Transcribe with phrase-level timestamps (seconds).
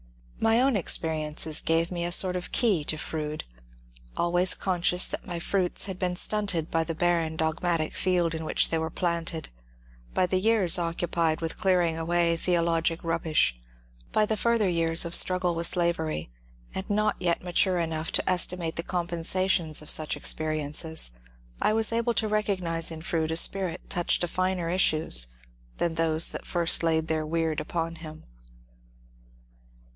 [0.39, 3.43] My own experiences gave me a sort of key to Froude.
[4.17, 8.43] Al ways conscious that my fruits had been stunted by the barren dogmatic field in
[8.43, 9.49] which they were planted,
[10.15, 13.59] by the years occu pied with clearing away theologic rubbish,
[14.11, 16.31] by the further years of struggle with slavery,
[16.73, 21.11] and not yet mature enough to estimate the compensations of such experiences,
[21.61, 25.27] I was able to recognize in Froude a spirit touched to finer issues
[25.77, 28.23] than those that first laid their weird upon him.